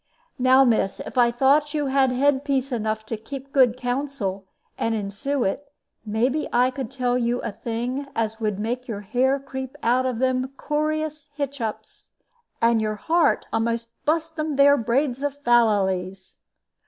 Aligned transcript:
Now, 0.39 0.65
miss, 0.65 0.99
if 1.01 1.15
I 1.15 1.29
thought 1.29 1.75
you 1.75 1.85
had 1.85 2.09
head 2.09 2.43
piece 2.43 2.71
enough 2.71 3.05
to 3.05 3.15
keep 3.15 3.53
good 3.53 3.77
counsel 3.77 4.47
and 4.75 4.95
ensue 4.95 5.43
it, 5.43 5.71
maybe 6.07 6.47
I 6.51 6.71
could 6.71 6.89
tell 6.89 7.19
you 7.19 7.39
a 7.43 7.51
thing 7.51 8.07
as 8.15 8.39
would 8.39 8.57
make 8.57 8.87
your 8.87 9.01
hair 9.01 9.37
creep 9.39 9.75
out 9.83 10.07
of 10.07 10.17
them 10.17 10.53
coorous 10.57 11.29
hitch 11.35 11.61
ups, 11.61 12.09
and 12.63 12.81
your 12.81 12.95
heart 12.95 13.45
a'most 13.53 13.93
bust 14.03 14.37
them 14.37 14.55
there 14.55 14.75
braids 14.75 15.21
of 15.21 15.37
fallallies." 15.43 16.37